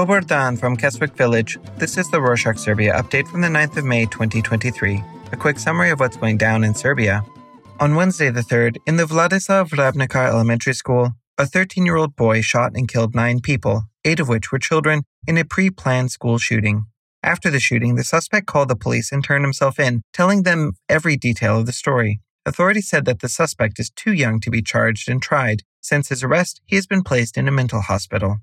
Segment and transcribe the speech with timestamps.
[0.00, 1.58] Dobor Dan from Keswick Village.
[1.76, 5.04] This is the Rorshok Serbia update from the 9th of May 2023.
[5.30, 7.22] A quick summary of what's going down in Serbia.
[7.80, 12.40] On Wednesday the 3rd, in the Vladislav Ribnikar Elementary School, a 13 year old boy
[12.40, 16.38] shot and killed nine people, eight of which were children, in a pre planned school
[16.38, 16.86] shooting.
[17.22, 21.18] After the shooting, the suspect called the police and turned himself in, telling them every
[21.18, 22.22] detail of the story.
[22.46, 25.62] Authorities said that the suspect is too young to be charged and tried.
[25.82, 28.38] Since his arrest, he has been placed in a mental hospital.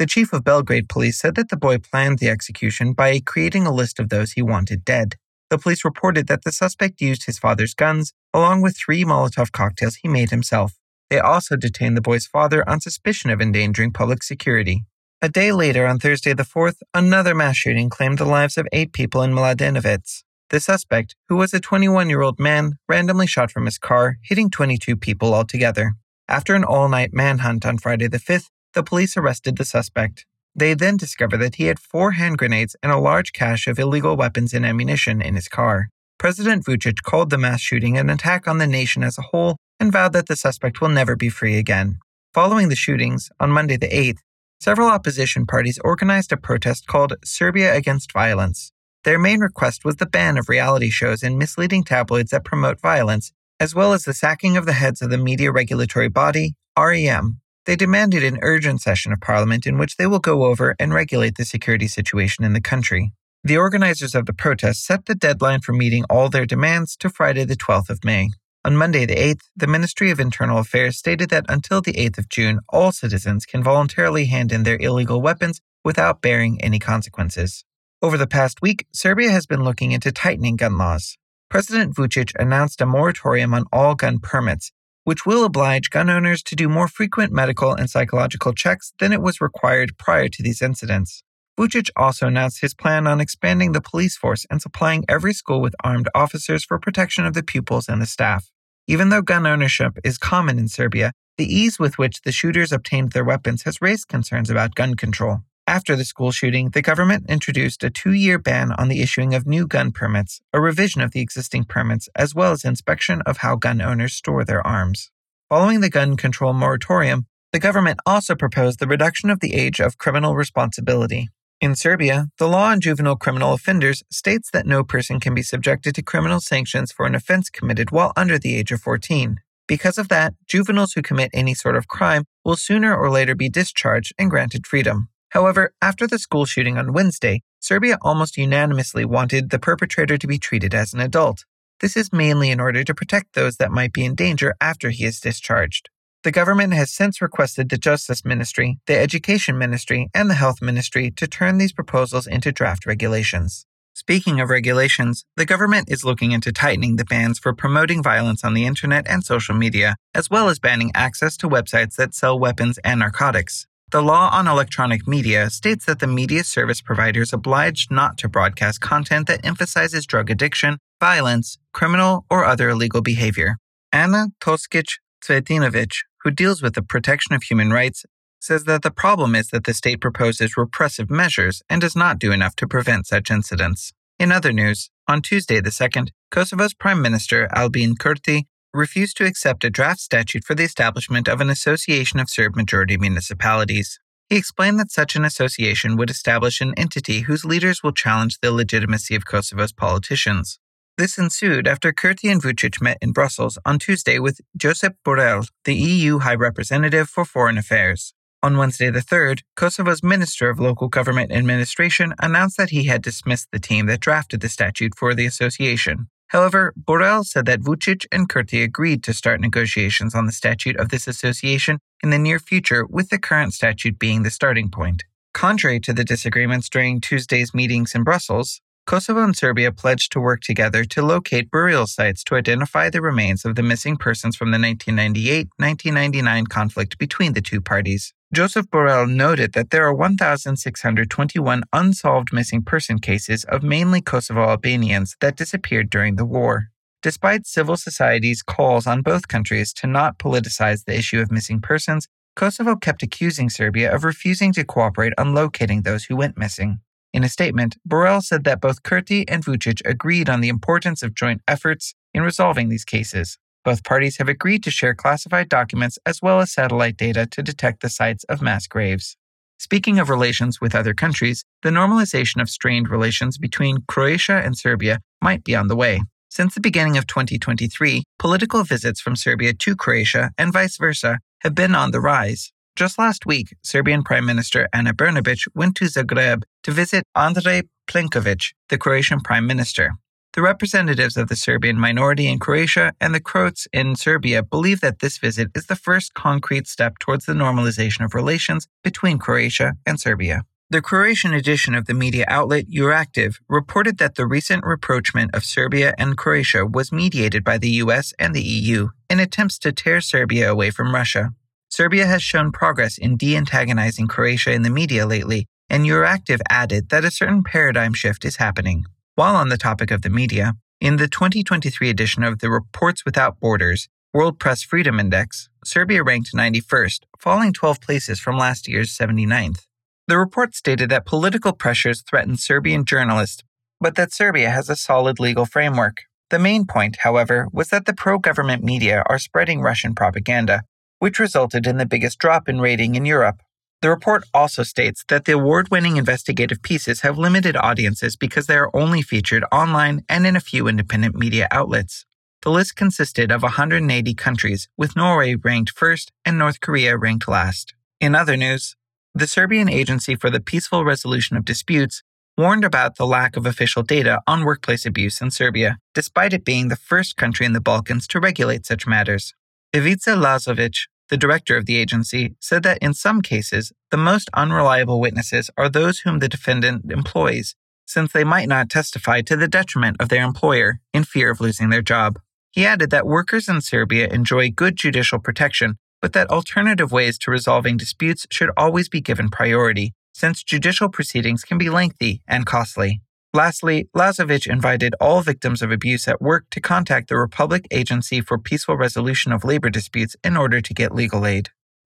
[0.00, 3.70] The chief of Belgrade police said that the boy planned the execution by creating a
[3.70, 5.16] list of those he wanted dead.
[5.50, 9.96] The police reported that the suspect used his father's guns, along with three Molotov cocktails
[9.96, 10.72] he made himself.
[11.10, 14.86] They also detained the boy's father on suspicion of endangering public security.
[15.20, 18.94] A day later, on Thursday the 4th, another mass shooting claimed the lives of eight
[18.94, 20.22] people in Mladenovac.
[20.48, 24.48] The suspect, who was a 21 year old man, randomly shot from his car, hitting
[24.48, 25.96] 22 people altogether.
[26.26, 30.26] After an all night manhunt on Friday the 5th, the police arrested the suspect.
[30.54, 34.16] They then discovered that he had four hand grenades and a large cache of illegal
[34.16, 35.88] weapons and ammunition in his car.
[36.18, 39.92] President Vucic called the mass shooting an attack on the nation as a whole and
[39.92, 41.98] vowed that the suspect will never be free again.
[42.34, 44.18] Following the shootings, on Monday the 8th,
[44.60, 48.72] several opposition parties organized a protest called Serbia Against Violence.
[49.04, 53.32] Their main request was the ban of reality shows and misleading tabloids that promote violence,
[53.58, 57.76] as well as the sacking of the heads of the media regulatory body, REM, they
[57.76, 61.44] demanded an urgent session of Parliament in which they will go over and regulate the
[61.44, 63.12] security situation in the country.
[63.44, 67.44] The organizers of the protest set the deadline for meeting all their demands to Friday,
[67.44, 68.30] the 12th of May.
[68.64, 72.28] On Monday, the 8th, the Ministry of Internal Affairs stated that until the 8th of
[72.28, 77.64] June, all citizens can voluntarily hand in their illegal weapons without bearing any consequences.
[78.02, 81.16] Over the past week, Serbia has been looking into tightening gun laws.
[81.48, 84.72] President Vucic announced a moratorium on all gun permits,
[85.10, 89.20] which will oblige gun owners to do more frequent medical and psychological checks than it
[89.20, 91.24] was required prior to these incidents.
[91.58, 95.74] Vucic also announced his plan on expanding the police force and supplying every school with
[95.82, 98.52] armed officers for protection of the pupils and the staff.
[98.86, 103.10] Even though gun ownership is common in Serbia, the ease with which the shooters obtained
[103.10, 105.40] their weapons has raised concerns about gun control.
[105.70, 109.46] After the school shooting, the government introduced a two year ban on the issuing of
[109.46, 113.54] new gun permits, a revision of the existing permits, as well as inspection of how
[113.54, 115.12] gun owners store their arms.
[115.48, 119.96] Following the gun control moratorium, the government also proposed the reduction of the age of
[119.96, 121.28] criminal responsibility.
[121.60, 125.94] In Serbia, the law on juvenile criminal offenders states that no person can be subjected
[125.94, 129.36] to criminal sanctions for an offense committed while under the age of 14.
[129.68, 133.48] Because of that, juveniles who commit any sort of crime will sooner or later be
[133.48, 135.10] discharged and granted freedom.
[135.30, 140.38] However, after the school shooting on Wednesday, Serbia almost unanimously wanted the perpetrator to be
[140.38, 141.44] treated as an adult.
[141.80, 145.04] This is mainly in order to protect those that might be in danger after he
[145.04, 145.88] is discharged.
[146.22, 151.10] The government has since requested the Justice Ministry, the Education Ministry, and the Health Ministry
[151.12, 153.64] to turn these proposals into draft regulations.
[153.94, 158.54] Speaking of regulations, the government is looking into tightening the bans for promoting violence on
[158.54, 162.78] the internet and social media, as well as banning access to websites that sell weapons
[162.84, 163.66] and narcotics.
[163.92, 168.28] The law on electronic media states that the media service provider is obliged not to
[168.28, 173.56] broadcast content that emphasizes drug addiction, violence, criminal, or other illegal behavior.
[173.92, 174.86] Anna Toskic
[175.24, 175.90] Cvetinovic,
[176.22, 178.04] who deals with the protection of human rights,
[178.38, 182.30] says that the problem is that the state proposes repressive measures and does not do
[182.30, 183.92] enough to prevent such incidents.
[184.20, 189.64] In other news, on Tuesday the 2nd, Kosovo's Prime Minister Albin Kurti refused to accept
[189.64, 193.98] a draft statute for the establishment of an association of Serb majority municipalities.
[194.28, 198.52] He explained that such an association would establish an entity whose leaders will challenge the
[198.52, 200.60] legitimacy of Kosovo's politicians.
[200.96, 205.74] This ensued after Kurti and Vucic met in Brussels on Tuesday with Josep Borrell, the
[205.74, 208.14] EU High Representative for Foreign Affairs.
[208.42, 213.48] On Wednesday the 3rd, Kosovo's Minister of Local Government Administration announced that he had dismissed
[213.50, 216.08] the team that drafted the statute for the association.
[216.30, 220.90] However, Borrell said that Vucic and Kurti agreed to start negotiations on the statute of
[220.90, 225.02] this association in the near future, with the current statute being the starting point.
[225.34, 230.40] Contrary to the disagreements during Tuesday's meetings in Brussels, Kosovo and Serbia pledged to work
[230.42, 234.58] together to locate burial sites to identify the remains of the missing persons from the
[234.58, 238.14] 1998 1999 conflict between the two parties.
[238.32, 245.16] Joseph Borrell noted that there are 1,621 unsolved missing person cases of mainly Kosovo Albanians
[245.20, 246.68] that disappeared during the war.
[247.02, 252.06] Despite civil society's calls on both countries to not politicize the issue of missing persons,
[252.36, 256.78] Kosovo kept accusing Serbia of refusing to cooperate on locating those who went missing.
[257.12, 261.16] In a statement, Borrell said that both Kurti and Vucic agreed on the importance of
[261.16, 263.38] joint efforts in resolving these cases.
[263.64, 267.82] Both parties have agreed to share classified documents as well as satellite data to detect
[267.82, 269.16] the sites of mass graves.
[269.58, 275.00] Speaking of relations with other countries, the normalization of strained relations between Croatia and Serbia
[275.20, 276.00] might be on the way.
[276.30, 281.54] Since the beginning of 2023, political visits from Serbia to Croatia and vice versa have
[281.54, 282.52] been on the rise.
[282.76, 288.52] Just last week, Serbian Prime Minister Ana Brnabic went to Zagreb to visit Andrej Plenković,
[288.70, 289.96] the Croatian Prime Minister.
[290.32, 295.00] The representatives of the Serbian minority in Croatia and the Croats in Serbia believe that
[295.00, 299.98] this visit is the first concrete step towards the normalization of relations between Croatia and
[299.98, 300.44] Serbia.
[300.70, 305.94] The Croatian edition of the media outlet Euractiv reported that the recent rapprochement of Serbia
[305.98, 310.48] and Croatia was mediated by the US and the EU in attempts to tear Serbia
[310.48, 311.30] away from Russia.
[311.70, 316.90] Serbia has shown progress in de antagonizing Croatia in the media lately, and Euractiv added
[316.90, 318.86] that a certain paradigm shift is happening.
[319.20, 323.38] While on the topic of the media, in the 2023 edition of the Reporters Without
[323.38, 329.66] Borders World Press Freedom Index, Serbia ranked 91st, falling 12 places from last year's 79th.
[330.08, 333.42] The report stated that political pressures threaten Serbian journalists,
[333.78, 336.04] but that Serbia has a solid legal framework.
[336.30, 340.62] The main point, however, was that the pro government media are spreading Russian propaganda,
[340.98, 343.42] which resulted in the biggest drop in rating in Europe.
[343.82, 348.56] The report also states that the award winning investigative pieces have limited audiences because they
[348.56, 352.04] are only featured online and in a few independent media outlets.
[352.42, 357.74] The list consisted of 180 countries, with Norway ranked first and North Korea ranked last.
[358.00, 358.76] In other news,
[359.14, 362.02] the Serbian Agency for the Peaceful Resolution of Disputes
[362.36, 366.68] warned about the lack of official data on workplace abuse in Serbia, despite it being
[366.68, 369.34] the first country in the Balkans to regulate such matters.
[369.74, 375.00] Ivica Lazovic, the director of the agency, said that in some cases, the most unreliable
[375.00, 377.54] witnesses are those whom the defendant employs,
[377.86, 381.68] since they might not testify to the detriment of their employer in fear of losing
[381.68, 382.18] their job.
[382.52, 387.30] He added that workers in Serbia enjoy good judicial protection, but that alternative ways to
[387.30, 393.02] resolving disputes should always be given priority, since judicial proceedings can be lengthy and costly.
[393.32, 398.38] Lastly, Lazovic invited all victims of abuse at work to contact the Republic Agency for
[398.38, 401.50] Peaceful Resolution of Labor Disputes in order to get legal aid.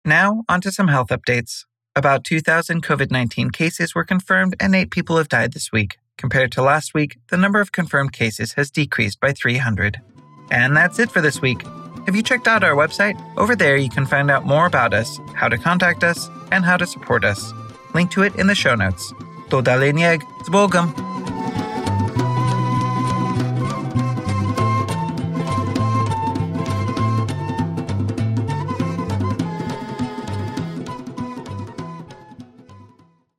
[0.06, 1.66] Now, onto some health updates.
[1.94, 5.98] About 2,000 COVID 19 cases were confirmed and eight people have died this week.
[6.18, 10.00] Compared to last week, the number of confirmed cases has decreased by 300.
[10.52, 11.64] And that's it for this week.
[12.06, 13.20] Have you checked out our website?
[13.36, 16.78] Over there, you can find out more about us, how to contact us, and how
[16.78, 17.52] to support us.
[17.94, 19.12] Link to it in the show notes.
[19.50, 19.94] To dalej
[20.46, 21.05] z Bogom!